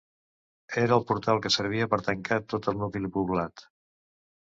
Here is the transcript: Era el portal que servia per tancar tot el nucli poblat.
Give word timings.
Era 0.83 0.95
el 1.01 1.05
portal 1.11 1.43
que 1.45 1.53
servia 1.57 1.89
per 1.93 2.01
tancar 2.09 2.43
tot 2.55 2.73
el 2.75 2.83
nucli 2.83 3.15
poblat. 3.19 3.69